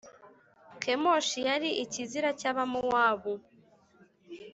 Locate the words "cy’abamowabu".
2.39-3.33